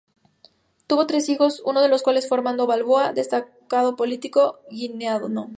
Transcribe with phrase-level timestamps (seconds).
[0.87, 5.47] Tuvo tres hijos, uno de los cuales fue Armando Balboa, destacado político guineano.